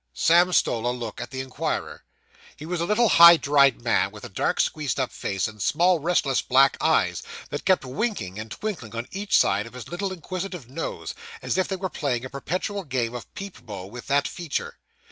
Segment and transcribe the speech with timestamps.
[0.15, 2.03] Sam stole a look at the inquirer.
[2.57, 5.99] He was a little high dried man, with a dark squeezed up face, and small,
[5.99, 10.67] restless, black eyes, that kept winking and twinkling on each side of his little inquisitive
[10.67, 14.79] nose, as if they were playing a perpetual game of peep bo with that feature.